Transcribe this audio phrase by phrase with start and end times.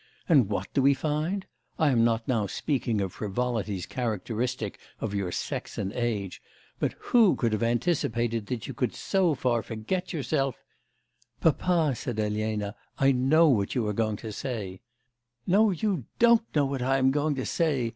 [0.27, 1.45] And what do we find?
[1.77, 6.41] I am not now speaking of frivolities characteristic of your sex, and age,
[6.79, 10.55] but who could have anticipated that you could so far forget yourself'
[11.39, 14.81] 'Papa,' said Elena, 'I know what you are going to say'
[15.45, 17.89] 'No, you don't know what I am going to say!